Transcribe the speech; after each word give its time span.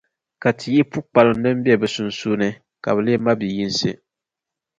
Ka 0.41 0.49
ti 0.57 0.67
yihi 0.73 0.89
pukparim 0.91 1.37
din 1.43 1.57
be 1.63 1.79
bɛ 1.81 1.87
suhiri 1.93 2.35
ni, 2.41 2.49
ka 2.83 2.89
bɛ 2.95 3.01
leei 3.05 3.21
mabiyinsi. 3.25 3.91